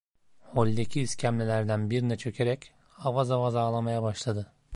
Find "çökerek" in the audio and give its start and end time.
2.17-2.73